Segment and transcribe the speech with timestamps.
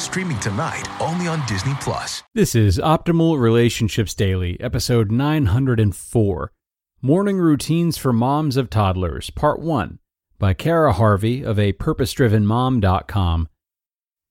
[0.00, 2.22] Streaming tonight, only on Disney Plus.
[2.34, 6.52] This is Optimal Relationships Daily, episode 904
[7.02, 9.98] Morning Routines for Moms of Toddlers, Part 1
[10.38, 13.48] by Cara Harvey of a purposedrivenmom.com.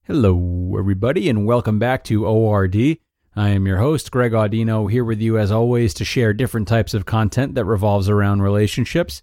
[0.05, 2.97] Hello, everybody, and welcome back to ORD.
[3.35, 6.95] I am your host, Greg Audino, here with you as always to share different types
[6.95, 9.21] of content that revolves around relationships.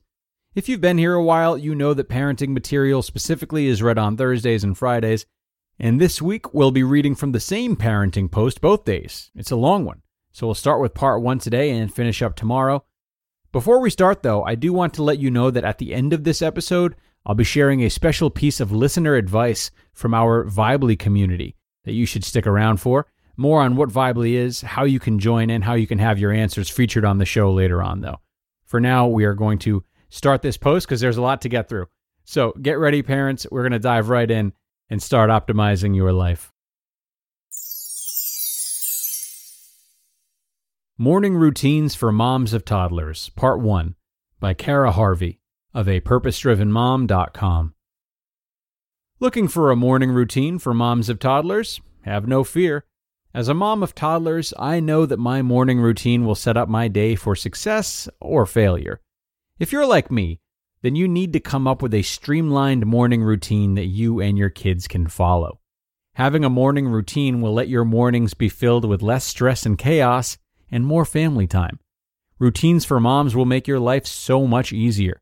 [0.55, 4.17] If you've been here a while, you know that parenting material specifically is read on
[4.17, 5.27] Thursdays and Fridays.
[5.79, 9.31] And this week, we'll be reading from the same parenting post both days.
[9.35, 10.01] It's a long one.
[10.33, 12.85] So we'll start with part one today and finish up tomorrow.
[13.53, 16.13] Before we start, though, I do want to let you know that at the end
[16.13, 16.95] of this episode,
[17.27, 22.07] I'll be sharing a special piece of listener advice from our Vibely community that you
[22.07, 23.07] should stick around for.
[23.37, 26.33] More on what Vibely is, how you can join, and how you can have your
[26.33, 28.21] answers featured on the show later on, though.
[28.65, 31.69] For now, we are going to start this post because there's a lot to get
[31.69, 31.87] through.
[32.25, 33.47] So get ready, parents.
[33.51, 34.53] We're going to dive right in
[34.89, 36.53] and start optimizing your life.
[40.99, 43.95] Morning Routines for Moms of Toddlers, Part 1
[44.41, 45.41] by Cara Harvey
[45.75, 47.75] of a purposedrivenmom.com.
[49.21, 51.81] Looking for a morning routine for moms of toddlers?
[52.03, 52.85] Have no fear.
[53.35, 56.89] As a mom of toddlers, I know that my morning routine will set up my
[56.89, 59.01] day for success or failure.
[59.59, 60.41] If you're like me,
[60.87, 64.51] then you need to come up with a streamlined morning routine that you and your
[64.51, 65.59] kids can follow.
[66.15, 70.39] Having a morning routine will let your mornings be filled with less stress and chaos
[70.71, 71.81] and more family time.
[72.39, 75.21] Routines for moms will make your life so much easier.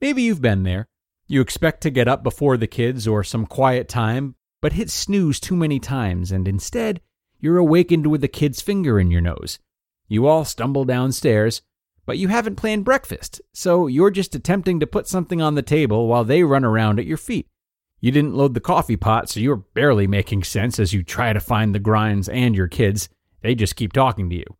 [0.00, 0.88] Maybe you've been there.
[1.28, 5.38] You expect to get up before the kids or some quiet time, but hit snooze
[5.38, 7.00] too many times, and instead,
[7.38, 9.60] you're awakened with a kid's finger in your nose.
[10.08, 11.62] You all stumble downstairs,
[12.04, 16.08] but you haven't planned breakfast, so you're just attempting to put something on the table
[16.08, 17.46] while they run around at your feet.
[18.00, 21.38] You didn't load the coffee pot, so you're barely making sense as you try to
[21.38, 23.08] find the grinds and your kids.
[23.42, 24.56] They just keep talking to you.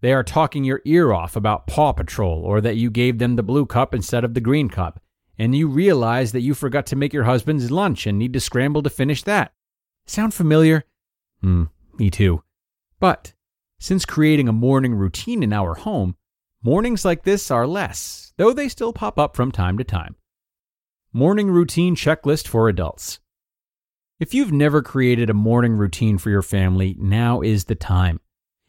[0.00, 3.42] They are talking your ear off about Paw Patrol or that you gave them the
[3.42, 5.00] blue cup instead of the green cup,
[5.38, 8.82] and you realize that you forgot to make your husband's lunch and need to scramble
[8.82, 9.52] to finish that.
[10.06, 10.84] Sound familiar?
[11.42, 11.64] Hmm,
[11.98, 12.42] me too.
[12.98, 13.34] But
[13.78, 16.16] since creating a morning routine in our home,
[16.62, 20.14] mornings like this are less, though they still pop up from time to time.
[21.12, 23.18] Morning Routine Checklist for Adults.
[24.18, 28.20] If you've never created a morning routine for your family, now is the time.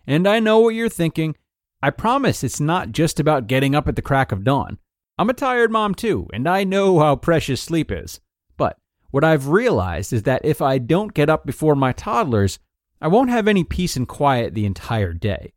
[0.08, 1.36] And I know what you're thinking.
[1.84, 4.78] I promise it's not just about getting up at the crack of dawn.
[5.18, 8.22] I'm a tired mom too, and I know how precious sleep is.
[8.56, 8.78] But
[9.10, 12.58] what I've realized is that if I don't get up before my toddlers,
[13.02, 15.54] I won't have any peace and quiet the entire day.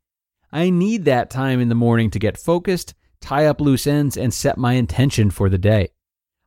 [0.54, 4.32] I need that time in the morning to get focused, tie up loose ends, and
[4.32, 5.88] set my intention for the day.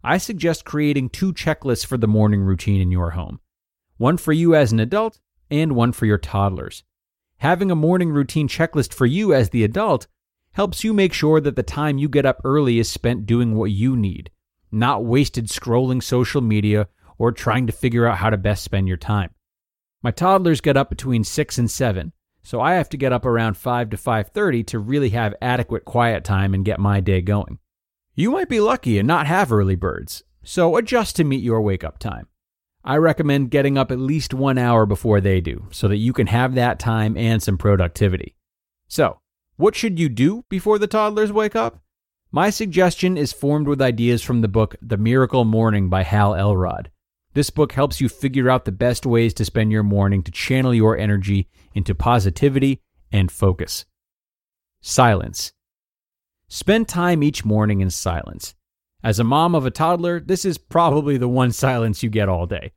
[0.02, 3.42] I suggest creating two checklists for the morning routine in your home
[3.98, 5.20] one for you as an adult,
[5.52, 6.86] and one for your toddlers.
[7.40, 10.08] Having a morning routine checklist for you as the adult
[10.54, 13.72] helps you make sure that the time you get up early is spent doing what
[13.72, 14.32] you need,
[14.72, 16.88] not wasted scrolling social media
[17.18, 19.32] or trying to figure out how to best spend your time.
[20.02, 22.14] My toddlers get up between 6 and 7,
[22.48, 26.24] so I have to get up around 5 to 5:30 to really have adequate quiet
[26.24, 27.60] time and get my day going.
[28.16, 31.84] You might be lucky and not have early birds, so adjust to meet your wake
[31.84, 32.28] up time.
[32.86, 36.28] I recommend getting up at least one hour before they do so that you can
[36.28, 38.34] have that time and some productivity.
[38.88, 39.20] So,
[39.58, 41.84] what should you do before the toddlers wake up?
[42.32, 46.92] My suggestion is formed with ideas from the book The Miracle Morning by Hal Elrod.
[47.38, 50.74] This book helps you figure out the best ways to spend your morning to channel
[50.74, 52.82] your energy into positivity
[53.12, 53.86] and focus.
[54.82, 55.54] Silence.
[56.50, 58.56] Spend time each morning in silence.
[59.04, 62.48] As a mom of a toddler, this is probably the one silence you get all
[62.48, 62.72] day.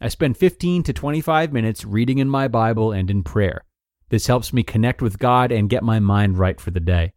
[0.00, 3.64] I spend 15 to 25 minutes reading in my Bible and in prayer.
[4.08, 7.12] This helps me connect with God and get my mind right for the day.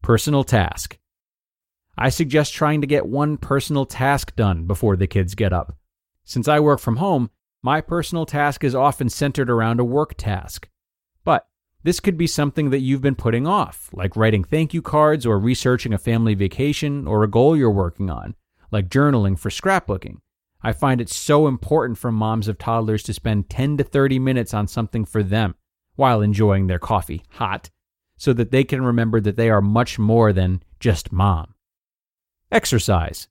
[0.00, 0.98] Personal task.
[1.98, 5.76] I suggest trying to get one personal task done before the kids get up.
[6.28, 7.30] Since I work from home,
[7.62, 10.68] my personal task is often centered around a work task.
[11.24, 11.46] But
[11.84, 15.38] this could be something that you've been putting off, like writing thank you cards or
[15.38, 18.34] researching a family vacation or a goal you're working on,
[18.70, 20.18] like journaling for scrapbooking.
[20.60, 24.52] I find it so important for moms of toddlers to spend 10 to 30 minutes
[24.52, 25.54] on something for them,
[25.96, 27.70] while enjoying their coffee hot
[28.18, 31.54] so that they can remember that they are much more than just mom.
[32.52, 33.28] Exercise.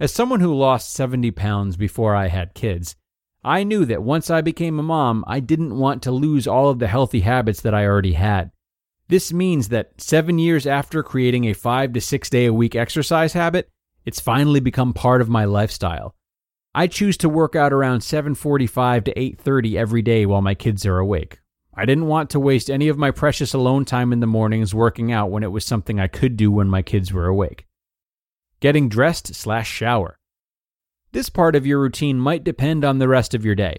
[0.00, 2.96] As someone who lost 70 pounds before I had kids,
[3.44, 6.78] I knew that once I became a mom, I didn't want to lose all of
[6.78, 8.50] the healthy habits that I already had.
[9.08, 13.34] This means that seven years after creating a five to six day a week exercise
[13.34, 13.68] habit,
[14.06, 16.14] it's finally become part of my lifestyle.
[16.74, 20.96] I choose to work out around 7:45 to 8:30 every day while my kids are
[20.96, 21.40] awake.
[21.74, 25.12] I didn't want to waste any of my precious alone time in the mornings working
[25.12, 27.66] out when it was something I could do when my kids were awake
[28.60, 30.18] getting dressed slash shower.
[31.12, 33.78] This part of your routine might depend on the rest of your day.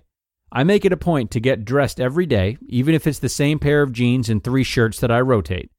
[0.52, 3.58] I make it a point to get dressed every day, even if it's the same
[3.58, 5.72] pair of jeans and three shirts that I rotate.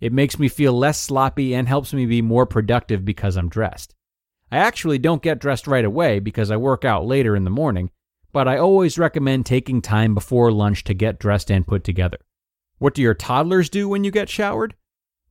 [0.00, 3.94] It makes me feel less sloppy and helps me be more productive because I'm dressed.
[4.50, 7.90] I actually don't get dressed right away because I work out later in the morning,
[8.32, 12.18] but I always recommend taking time before lunch to get dressed and put together.
[12.78, 14.74] What do your toddlers do when you get showered?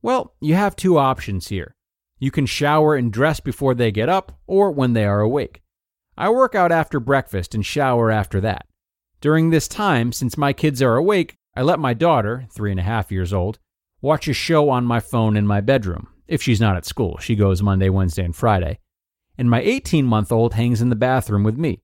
[0.02, 1.75] Well, you have two options here.
[2.18, 5.62] You can shower and dress before they get up or when they are awake.
[6.16, 8.66] I work out after breakfast and shower after that.
[9.20, 12.84] During this time, since my kids are awake, I let my daughter, three and a
[12.84, 13.58] half years old,
[14.00, 16.08] watch a show on my phone in my bedroom.
[16.26, 18.78] If she's not at school, she goes Monday, Wednesday, and Friday.
[19.36, 21.82] And my 18 month old hangs in the bathroom with me.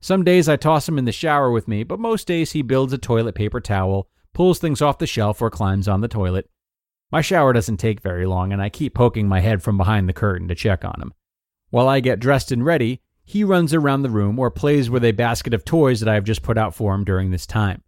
[0.00, 2.92] Some days I toss him in the shower with me, but most days he builds
[2.92, 6.48] a toilet paper towel, pulls things off the shelf, or climbs on the toilet.
[7.12, 10.12] My shower doesn't take very long, and I keep poking my head from behind the
[10.12, 11.12] curtain to check on him.
[11.70, 15.12] While I get dressed and ready, he runs around the room or plays with a
[15.12, 17.82] basket of toys that I have just put out for him during this time.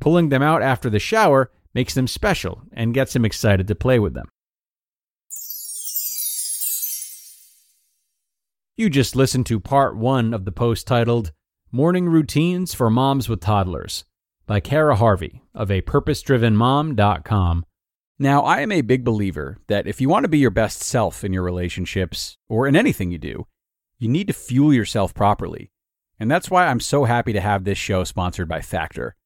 [0.00, 3.98] Pulling them out after the shower makes them special and gets him excited to play
[3.98, 4.28] with them.
[8.76, 11.32] You just listened to part one of the post titled
[11.70, 14.04] Morning Routines for Moms with Toddlers
[14.46, 17.64] by Cara Harvey of a purpose driven purposedrivenmom.com.
[18.22, 21.24] Now, I am a big believer that if you want to be your best self
[21.24, 23.46] in your relationships or in anything you do,
[23.98, 25.72] you need to fuel yourself properly.
[26.18, 29.16] And that's why I'm so happy to have this show sponsored by Factor.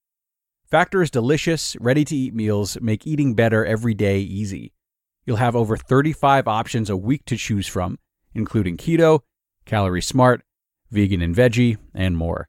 [0.70, 4.72] Factor's delicious, ready to eat meals make eating better every day easy.
[5.26, 7.98] You'll have over 35 options a week to choose from,
[8.32, 9.22] including keto,
[9.64, 10.44] calorie smart,
[10.92, 12.48] vegan and veggie, and more.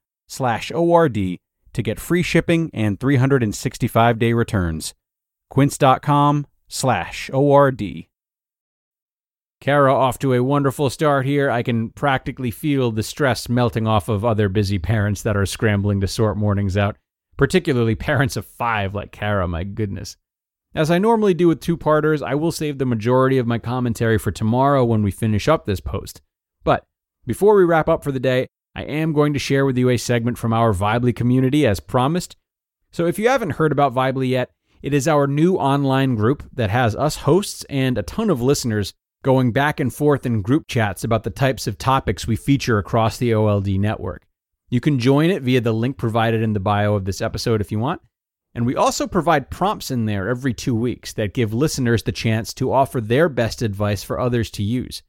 [0.31, 1.37] slash ORD
[1.73, 4.93] to get free shipping and 365 day returns.
[5.49, 7.81] Quince.com slash ORD.
[9.59, 11.51] Cara off to a wonderful start here.
[11.51, 16.01] I can practically feel the stress melting off of other busy parents that are scrambling
[16.01, 16.95] to sort mornings out,
[17.37, 20.15] particularly parents of five like Cara, my goodness.
[20.73, 24.17] As I normally do with two parters, I will save the majority of my commentary
[24.17, 26.21] for tomorrow when we finish up this post.
[26.63, 26.85] But
[27.27, 29.97] before we wrap up for the day, I am going to share with you a
[29.97, 32.37] segment from our Vibely community as promised.
[32.91, 34.51] So if you haven't heard about Vibely yet,
[34.81, 38.93] it is our new online group that has us hosts and a ton of listeners
[39.23, 43.17] going back and forth in group chats about the types of topics we feature across
[43.17, 44.25] the OLD network.
[44.69, 47.71] You can join it via the link provided in the bio of this episode if
[47.71, 48.01] you want.
[48.55, 52.53] And we also provide prompts in there every two weeks that give listeners the chance
[52.55, 55.03] to offer their best advice for others to use.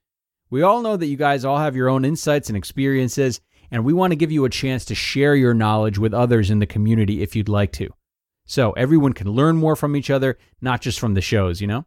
[0.50, 3.40] We all know that you guys all have your own insights and experiences,
[3.72, 6.58] and we want to give you a chance to share your knowledge with others in
[6.58, 7.88] the community if you'd like to.
[8.44, 11.86] So everyone can learn more from each other, not just from the shows, you know?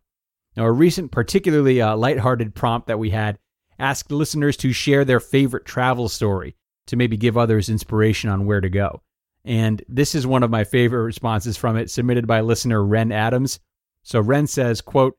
[0.57, 3.37] Now, a recent, particularly uh, lighthearted prompt that we had
[3.77, 6.55] asked listeners to share their favorite travel story
[6.87, 9.03] to maybe give others inspiration on where to go.
[9.43, 13.59] And this is one of my favorite responses from it, submitted by listener Ren Adams.
[14.01, 15.17] So Ren says, quote,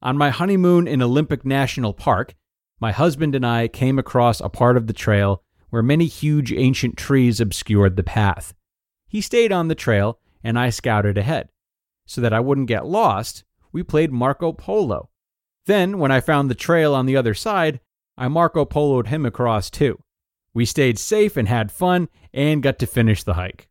[0.00, 2.34] On my honeymoon in Olympic National Park,
[2.78, 5.43] my husband and I came across a part of the trail
[5.74, 8.54] where many huge ancient trees obscured the path.
[9.08, 11.48] He stayed on the trail, and I scouted ahead.
[12.06, 15.10] So that I wouldn't get lost, we played Marco Polo.
[15.66, 17.80] Then, when I found the trail on the other side,
[18.16, 19.98] I Marco Poloed him across too.
[20.54, 23.66] We stayed safe and had fun and got to finish the hike.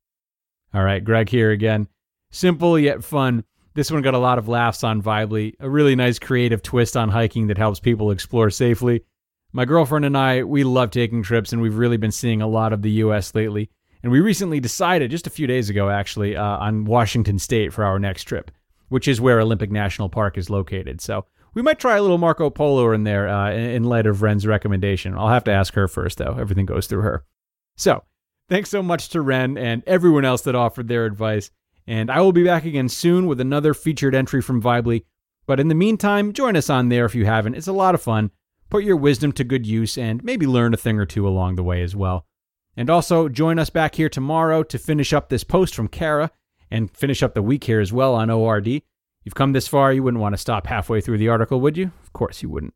[0.73, 1.87] All right, Greg here again.
[2.31, 3.45] Simple yet fun.
[3.75, 7.07] This one got a lot of laughs on Vibely, a really nice creative twist on
[7.07, 9.05] hiking that helps people explore safely.
[9.53, 12.73] My girlfriend and I, we love taking trips and we've really been seeing a lot
[12.73, 13.69] of the US lately.
[14.01, 17.85] And we recently decided, just a few days ago actually, uh, on Washington State for
[17.85, 18.51] our next trip
[18.93, 21.01] which is where Olympic National Park is located.
[21.01, 24.45] So we might try a little Marco Polo in there uh, in light of Ren's
[24.45, 25.17] recommendation.
[25.17, 26.37] I'll have to ask her first, though.
[26.39, 27.25] Everything goes through her.
[27.75, 28.03] So
[28.49, 31.49] thanks so much to Ren and everyone else that offered their advice.
[31.87, 35.05] And I will be back again soon with another featured entry from Vibely.
[35.47, 37.55] But in the meantime, join us on there if you haven't.
[37.55, 38.29] It's a lot of fun.
[38.73, 41.63] Put your wisdom to good use and maybe learn a thing or two along the
[41.63, 42.25] way as well.
[42.75, 46.31] And also join us back here tomorrow to finish up this post from Cara
[46.71, 48.67] and finish up the week here as well on ORD.
[48.67, 51.91] You've come this far, you wouldn't want to stop halfway through the article, would you?
[52.01, 52.73] Of course you wouldn't.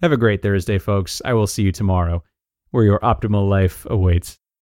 [0.00, 1.20] Have a great Thursday, folks.
[1.26, 2.24] I will see you tomorrow,
[2.70, 4.38] where your optimal life awaits.